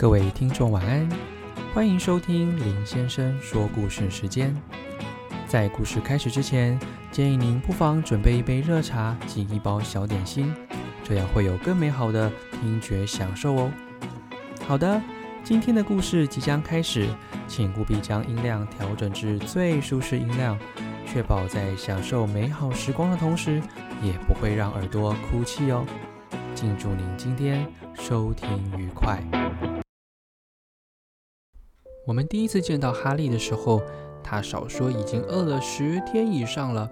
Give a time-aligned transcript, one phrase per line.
[0.00, 1.06] 各位听众晚安，
[1.74, 4.56] 欢迎收听林先生说故事时间。
[5.46, 6.80] 在故事开始之前，
[7.12, 10.54] 建议您不妨准备一杯热茶及一包小点心，
[11.04, 13.70] 这样会有更美好的听觉享受哦。
[14.66, 14.98] 好的，
[15.44, 17.06] 今天的故事即将开始，
[17.46, 20.58] 请务必将音量调整至最舒适音量，
[21.06, 23.60] 确保在享受美好时光的同时，
[24.02, 25.84] 也不会让耳朵哭泣哦。
[26.54, 28.48] 敬祝您今天收听
[28.78, 29.22] 愉快。
[32.06, 33.82] 我们第一次见到哈利的时候，
[34.22, 36.90] 他少说已经饿了十天以上了，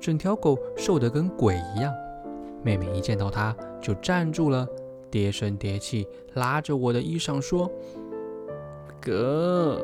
[0.00, 1.92] 整条狗瘦得跟鬼一样。
[2.62, 4.66] 妹妹一见到他就站住了，
[5.10, 7.70] 跌声跌气，拉着我的衣裳说
[9.00, 9.80] ：“哥，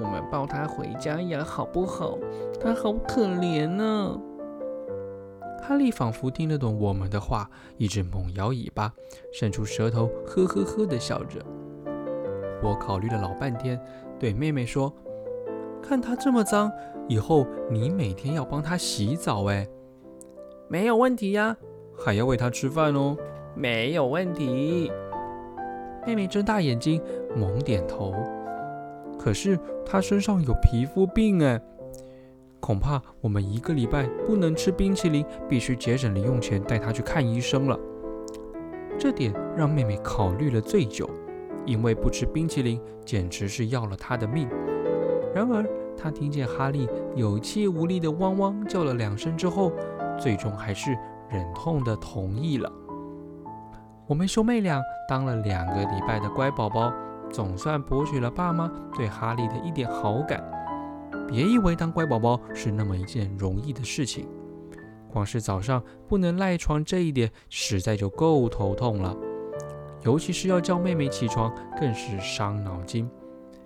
[0.00, 2.18] 我们抱他回家呀，好不好？
[2.60, 4.20] 他好可怜呢。”
[5.66, 8.92] 哈利仿佛听得懂我们的话，一直猛摇尾巴，
[9.32, 11.40] 伸出舌头，呵呵呵地笑着。
[12.64, 13.80] 我考虑了老半天。
[14.18, 14.92] 对妹妹说
[15.82, 16.72] ：“看她这么脏，
[17.08, 19.68] 以后你每天要帮她洗澡。”哎，
[20.68, 21.56] 没有问题呀，
[21.96, 23.16] 还要喂她吃饭哦。
[23.54, 24.90] 没有问题。
[26.06, 27.00] 妹妹睁大眼睛，
[27.36, 28.14] 猛点头。
[29.18, 31.60] 可是她身上有皮肤病，哎，
[32.60, 37.78] 恐怕我们一个礼拜不能吃冰淇淋，必须节省零用钱带她去看医生了。
[38.98, 41.08] 这点让妹妹考虑了最久。
[41.66, 44.48] 因为不吃冰淇淋，简直是要了他的命。
[45.34, 49.72] 然而，他听见哈利有气无力的汪汪叫了两声之后，
[50.18, 50.96] 最终还是
[51.28, 52.70] 忍痛的同意了。
[54.06, 56.92] 我们兄妹俩当了两个礼拜的乖宝宝，
[57.30, 60.44] 总算博取了爸妈对哈利的一点好感。
[61.26, 64.28] 别以为当乖宝宝是那么一件容易的事情，
[65.10, 69.16] 光是早上不能赖床这一点，实在就够头痛了。
[70.04, 73.08] 尤其是要叫妹妹起床，更是伤脑筋。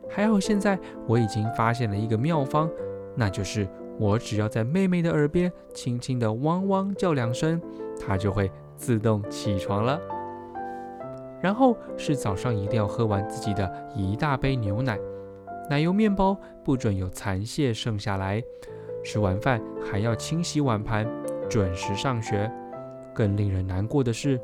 [0.08, 2.70] 还好现在我已经发现了一个妙方，
[3.14, 3.68] 那就是
[3.98, 7.60] 我只要在妹妹的耳边轻轻的汪汪叫两声，
[8.00, 10.00] 她就会自动起床了。
[11.40, 14.98] 然后是早上一定要喝完自己的一大杯牛奶，
[15.68, 18.42] 奶油面包不准有残屑剩下来。
[19.04, 21.06] 吃完饭还要清洗碗盘，
[21.48, 22.50] 准时上学。
[23.14, 24.40] 更令人难过的是。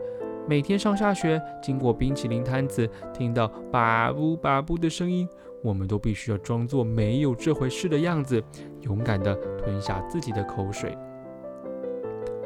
[0.47, 5.27] 每天上下学，经过冰淇淋摊子，听到“巴布巴布”的声音，
[5.63, 8.43] 我们都必须要装作没有这回事的样子，
[8.83, 10.97] 勇敢地吞下自己的口水。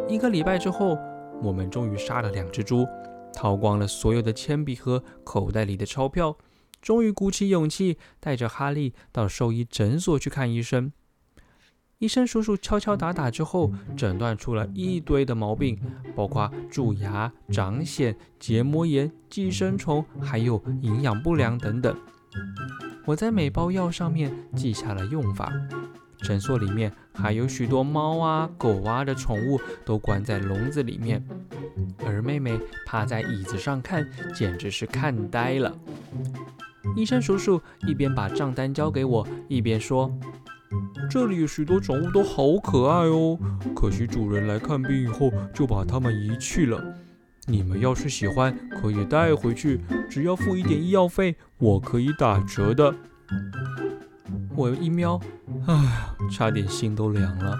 [0.06, 0.96] 一个礼拜之后，
[1.42, 2.86] 我们终于杀了两只猪，
[3.34, 6.38] 掏光了所有的铅笔和口袋里的钞票，
[6.80, 10.92] 终于鼓起勇气带着哈利到兽医诊所去看医生。
[11.98, 15.76] 医生叔叔敲敲打打之后，诊断出了一堆的毛病，
[16.14, 21.96] 包括蛀牙、长癣、结膜炎、寄生虫，还有营养不良等等。
[23.04, 25.52] 我在每包药上面记下了用法。
[26.18, 31.20] 诊所里面还有许多猫啊、狗啊的宠物都关在笼子里面，
[32.06, 35.76] 而妹妹趴在椅子上看，简直是看呆了。
[36.94, 40.16] 医生叔叔一边把账单交给我，一边说。
[41.10, 43.38] 这里有许多宠物都好可爱哦，
[43.74, 46.82] 可惜主人来看病以后就把它们遗弃了。
[47.46, 49.80] 你们要是喜欢，可以带回去，
[50.10, 52.94] 只要付一点医药费，我可以打折的。
[54.54, 55.18] 我一瞄，
[55.66, 55.74] 哎，
[56.30, 57.56] 差点心都凉了。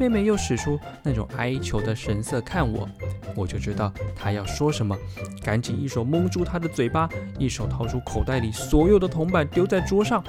[0.00, 2.88] 妹妹又使出那种哀求的神色看我，
[3.36, 4.96] 我就知道她要说什么，
[5.42, 10.24] 赶紧一手蒙住她的嘴巴，一手掏出口袋里所有的铜板丢在桌上。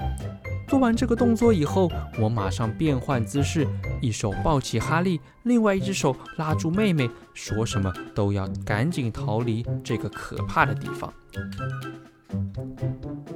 [0.74, 1.88] 做完这个动作以后，
[2.20, 3.68] 我马上变换姿势，
[4.02, 11.14] 一手抱起哈利，另外一只手拉住妹妹，说什么都要赶紧逃离这个可怕的地方。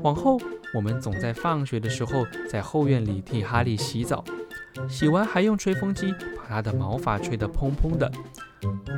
[0.02, 0.40] 往后，
[0.74, 4.26] 我们总在放学的时候在后院里替哈利洗澡，
[4.90, 8.12] 洗完还用吹风机把他的毛发吹得蓬蓬的，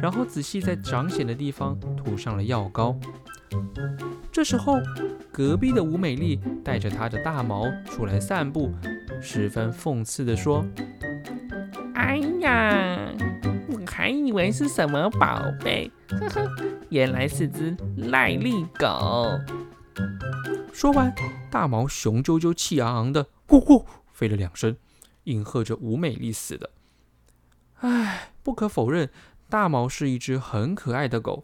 [0.01, 2.97] 然后仔细在长癣的地方涂上了药膏。
[4.31, 4.79] 这时候，
[5.31, 8.73] 隔壁的吴美丽带着她的大毛出来散步，
[9.21, 10.65] 十分讽刺地说
[11.95, 13.11] ：“哎呀，
[13.67, 16.51] 我还以为是什么宝贝，呵呵，
[16.89, 19.39] 原来是只赖痢狗。”
[20.71, 21.13] 说完，
[21.51, 24.77] 大毛雄赳赳、气昂昂的呼呼飞了两声，
[25.25, 26.69] 应和着吴美丽似的。
[27.81, 29.09] 唉，不可否认，
[29.49, 31.43] 大毛是一只很可爱的狗。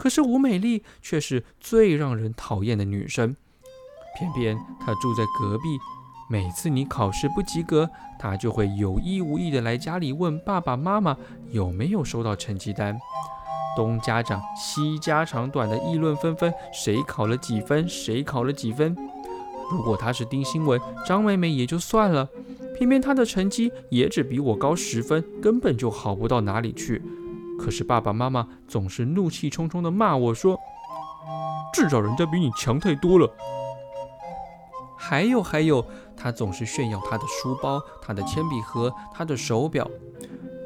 [0.00, 3.36] 可是吴美丽却是最让人讨厌的女生，
[4.18, 5.64] 偏偏她住在隔壁。
[6.30, 11.14] 每次你考试不及格，她就会有意无意的来家里问爸爸妈妈
[11.50, 12.98] 有没有收到成绩单。
[13.76, 18.96] 东家长西家长短的议论纷纷，谁考了几分，谁考了几分。
[19.70, 22.26] 如果她是丁新文、张美美也就算了，
[22.74, 27.02] 偏偏她的成绩也只比我高十分，根本就好不到哪里去。
[27.60, 30.58] 可是爸爸妈妈总是怒气冲冲地骂我说
[31.74, 33.30] ：“至少人家比你强太多了。”
[34.96, 35.84] 还有还有，
[36.16, 39.88] 他总是炫耀他的书包、他的铅笔盒、他的手表。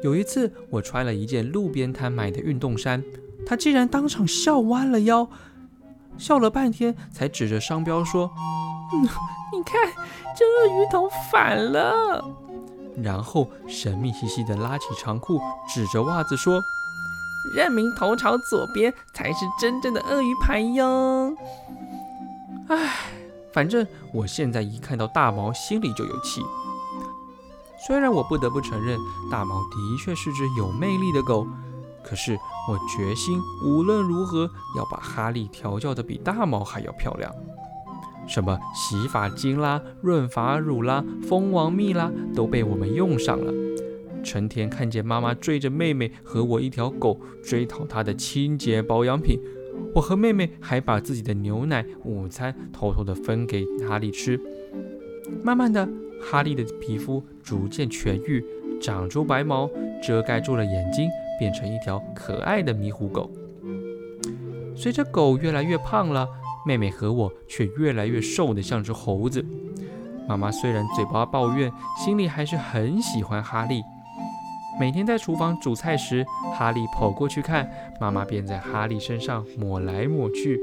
[0.03, 3.03] 有一次，我穿了一件路边摊买的运动衫，
[3.45, 5.27] 他竟然当场笑弯了腰，
[6.17, 8.31] 笑了半天，才指着商标说。
[8.93, 9.91] 你看，
[10.37, 12.23] 这鳄鱼头反了。
[13.01, 16.61] 然后神秘兮兮地拉起长裤，指着袜子说
[17.53, 21.35] ：“认明头朝左边才是真正的鳄鱼牌哟。”
[22.67, 22.95] 唉，
[23.53, 26.41] 反正我现在一看到大毛，心里就有气。
[27.85, 28.97] 虽然我不得不承认，
[29.29, 31.45] 大毛的确是只有魅力的狗，
[32.03, 32.35] 可是
[32.67, 37.31] 我决心无论如何要把哈利调教的比大毛还要漂亮。
[38.27, 43.53] 什么洗发精啦、润发乳啦、蜂王蜜啦，都被我们用上了。
[44.25, 49.39] 成天看见妈妈追着妹妹和我一条狗追讨她的清洁保养品，
[49.93, 54.37] 我和妹妹还把自己的牛奶午餐偷偷的分给哈利吃。
[55.43, 55.87] 慢慢的，
[56.19, 58.43] 哈利的皮肤逐渐痊愈，
[58.81, 59.69] 长出白毛，
[60.03, 61.07] 遮盖住了眼睛，
[61.39, 63.31] 变成一条可爱的迷糊狗。
[64.75, 66.27] 随着狗越来越胖了。
[66.67, 69.45] 妹妹和我却越来越瘦得像只猴子。
[70.27, 73.83] 妈妈虽然嘴巴抱怨，心里还是很喜欢哈利。
[74.77, 77.69] 每天在厨房煮菜时，哈利跑过去看，
[77.99, 80.59] 妈妈便在哈利身上抹来抹去。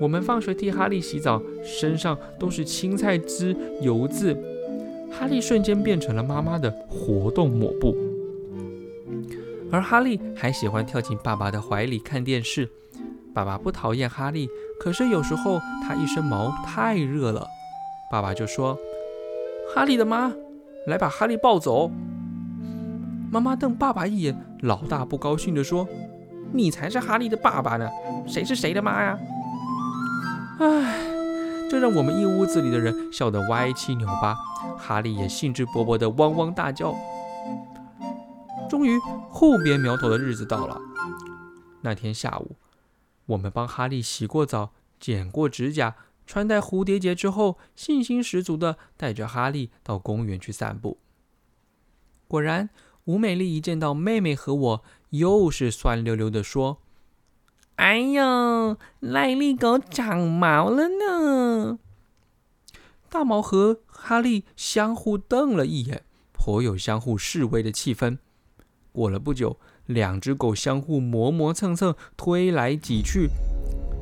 [0.00, 4.36] 我们放学替哈利洗澡，身上都是青菜汁、油渍，
[5.12, 7.96] 哈利瞬间变成了妈妈的活动抹布。
[9.70, 12.68] 而哈利还喜欢跳进爸爸的怀里看电视。
[13.32, 14.48] 爸爸不讨厌哈利，
[14.80, 17.46] 可是有时候他一身毛太热了，
[18.10, 18.76] 爸爸就说
[19.72, 20.32] ：“哈利的妈，
[20.86, 21.92] 来把哈利抱走。”
[23.30, 25.86] 妈妈瞪爸爸一眼，老大不高兴地说
[26.52, 27.88] ：“你才是哈利的爸爸呢，
[28.26, 29.18] 谁是谁的妈呀？”
[30.60, 30.98] 唉，
[31.70, 34.34] 这让我们一屋子里的人笑得歪七扭八，
[34.78, 36.94] 哈利也兴致勃勃地汪汪大叫。
[38.68, 38.98] 终于，
[39.28, 40.80] 后边苗头的日子到了，
[41.82, 42.56] 那天下午。
[43.26, 45.96] 我们帮哈利洗过澡、剪过指甲、
[46.26, 50.98] 穿戴蝴蝶结之后，信心十足地带着哈利到公园去散步。
[52.26, 52.68] 果然，
[53.08, 56.76] 吴美丽一见到妹妹和我，又是酸溜溜地说
[57.76, 61.78] ：“哎呦，赖利狗长毛了呢！”
[63.08, 66.02] 大毛和哈利相互瞪了一眼，
[66.34, 68.18] 颇有相互示威的气氛。
[68.92, 69.58] 过了不久。
[69.86, 73.30] 两只狗相互磨磨蹭蹭，推来挤去。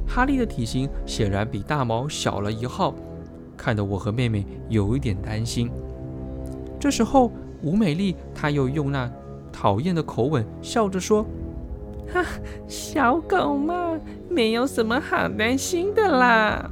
[0.04, 2.92] 哈利的体型显然比大毛小了一号，
[3.56, 5.70] 看得我和妹妹有一点担心。
[6.80, 7.30] 这时候，
[7.62, 9.10] 吴美丽她又用那
[9.52, 11.26] 讨厌的口吻笑着说
[12.12, 12.24] ：“哈，
[12.68, 13.98] 小狗嘛，
[14.28, 16.70] 没有什么好担心的啦。”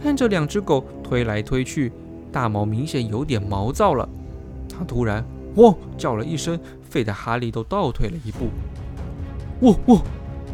[0.00, 1.92] 看着两只狗推来推去，
[2.30, 4.08] 大毛明显有点毛躁了。
[4.68, 5.24] 他突然
[5.56, 6.58] “汪”叫了一声。
[6.88, 8.48] 费得哈利都倒退了一步，
[9.60, 10.00] 喔喔！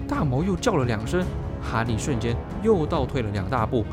[0.08, 1.25] 大毛又叫了两声，
[1.62, 3.84] 哈利瞬间又倒退了两大步。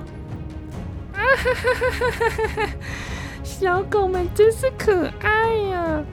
[1.13, 2.69] 啊哈哈哈哈哈哈！
[3.61, 6.03] 小狗们真是可爱呀！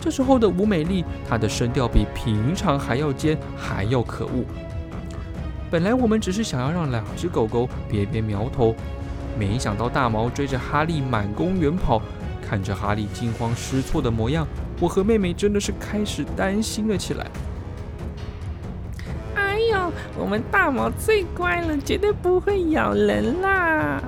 [0.00, 4.42] 这时候的吴美丽，她的声调比平常还要尖，还要可恶。
[5.70, 8.74] 本来我们只是想要让两只狗狗别别苗头，
[9.38, 12.00] 没想到大毛追着哈利满公园跑，
[12.40, 14.46] 看着哈利惊慌失措的模样。
[14.80, 17.26] 我和妹妹真的是开始担心了起来。
[19.34, 24.02] 哎呦，我们大毛最乖了，绝对不会咬人啦！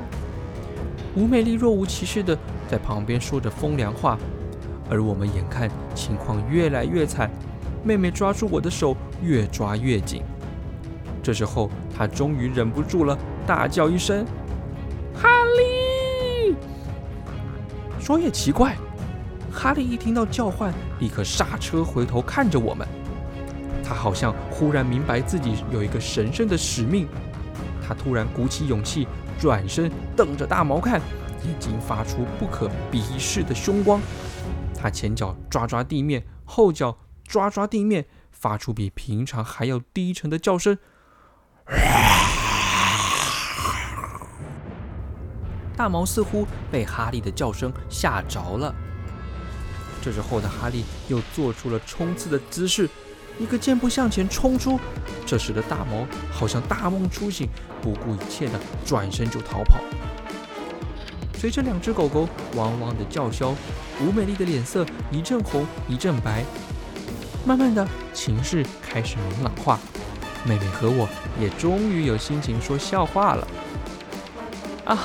[1.16, 4.18] 吴美丽若无其事的在旁边说着风凉话，
[4.90, 7.30] 而我们眼看情况越来越惨，
[7.82, 10.23] 妹妹抓住我的手越抓越紧。
[11.23, 14.26] 这时候，她终于忍不住了，大叫一声
[15.16, 16.54] ：“哈利！”
[17.99, 18.76] 说也奇怪。
[19.50, 20.70] 哈利一听到叫唤，
[21.00, 22.87] 立刻刹车回头看着我们。
[23.82, 27.08] 他好像忽然明白自己有一个神圣的使命。
[27.88, 29.08] 他突然鼓起勇气，
[29.38, 31.00] 转身瞪着大毛看，
[31.45, 34.00] 眼睛发出不可鄙视的凶光。
[34.75, 40.78] 他前脚抓抓地面，后脚抓抓地面，发出比平常还要低沉的叫声。
[45.76, 48.75] 大毛似乎被哈利的叫声吓着了。
[50.00, 52.88] 这时候的哈利又做出了冲刺的姿势，
[53.38, 54.78] 一个箭步向前冲出。
[55.25, 57.49] 这时的大毛好像大梦初醒，
[57.83, 59.81] 不顾一切的转身就逃跑。
[61.38, 63.55] 随着两只狗狗汪汪的叫嚣，
[64.00, 66.45] 吴美丽的脸色一阵红一阵白。
[67.45, 69.78] 慢慢的，情势开始明朗化，
[70.45, 71.09] 妹妹和我
[71.40, 73.47] 也终于有心情说笑话了。
[74.85, 74.99] 啊，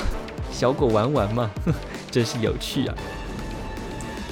[0.52, 1.52] 小狗玩玩嘛，
[2.10, 2.96] 真是有趣啊！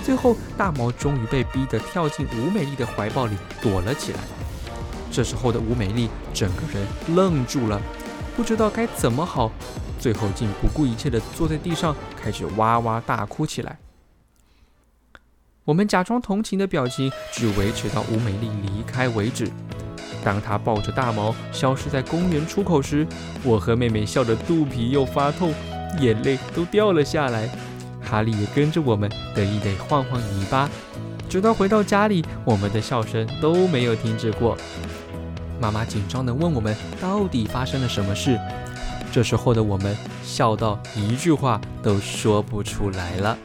[0.03, 4.19] 最后，大毛终于被逼得跳进吴美丽的怀抱里躲了起来。
[5.11, 7.81] 这时候的吴美丽整个人愣住了，
[8.35, 9.51] 不知道该怎么好，
[9.99, 13.77] 最后竟不顾一切地坐在地上，开始哇哇大哭起来。
[15.65, 19.51] 我们假装同情的表情，只维持到吴美丽离开为止。
[20.23, 23.05] 当她抱着大毛消失在公园出口时，
[23.43, 25.53] 我和妹妹笑得肚皮又发痛，
[25.99, 27.49] 眼泪都掉了下来。
[28.09, 30.67] 哈利也跟着我们得意地晃晃尾巴，
[31.29, 34.57] 直到回到家里，我们的笑声都没有停止过。
[35.61, 38.39] 妈妈紧张地问我们到底发生了什么事，
[39.11, 43.37] 这时候的我们笑到一句话都说不出来了。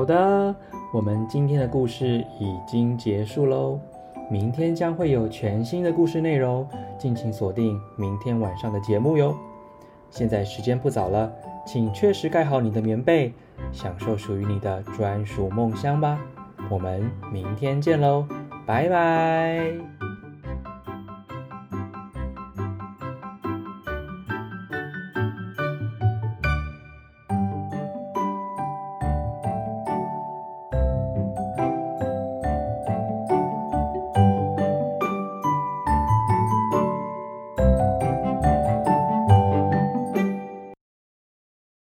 [0.00, 0.56] 好的，
[0.94, 3.78] 我们今天的故事已经结束喽。
[4.30, 6.66] 明天将会有全新的故事内容，
[6.96, 9.36] 敬请锁定明天晚上的节目哟。
[10.08, 11.30] 现在时间不早了，
[11.66, 13.34] 请确实盖好你的棉被，
[13.72, 16.18] 享受属于你的专属梦乡吧。
[16.70, 18.24] 我们明天见喽，
[18.64, 20.09] 拜拜。